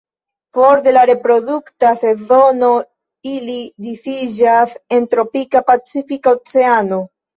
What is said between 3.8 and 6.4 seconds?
disiĝas en tropika Pacifika